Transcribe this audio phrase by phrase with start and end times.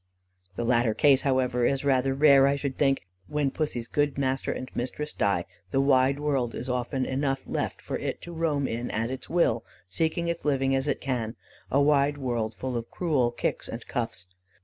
[0.55, 3.05] The latter case, however, is rather rare I should think.
[3.27, 7.97] When Pussy's good master and mistress die, the wide world is often enough left for
[7.99, 11.35] it to roam in at its will, seeking its living as it can
[11.69, 14.25] a wide world full of cruel kicks and cuffs.